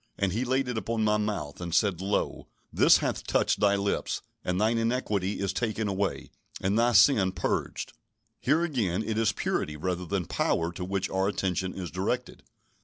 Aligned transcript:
And 0.17 0.33
he 0.33 0.43
laid 0.43 0.67
it 0.67 0.79
upon 0.79 1.03
my 1.03 1.17
mouth, 1.17 1.61
and 1.61 1.75
said, 1.75 2.01
Lo, 2.01 2.47
this 2.73 2.97
hath 2.97 3.23
touched 3.23 3.59
thy 3.59 3.75
lips; 3.75 4.23
and 4.43 4.59
thine 4.59 4.79
iniquity 4.79 5.39
is 5.39 5.53
taken 5.53 5.87
away, 5.87 6.31
and 6.59 6.79
thy 6.79 6.93
sin 6.93 7.31
purged." 7.33 7.93
Here 8.39 8.63
again, 8.63 9.03
it 9.03 9.19
is 9.19 9.31
purity 9.31 9.77
rather 9.77 10.07
than 10.07 10.25
power 10.25 10.71
to 10.71 10.83
which 10.85 11.07
our 11.11 11.27
attention 11.27 11.75
is 11.75 11.91
directed. 11.91 12.41